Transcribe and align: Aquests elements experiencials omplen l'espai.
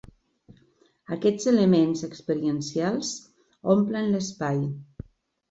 Aquests 1.15 1.45
elements 1.51 2.01
experiencials 2.07 3.13
omplen 3.75 4.11
l'espai. 4.17 4.61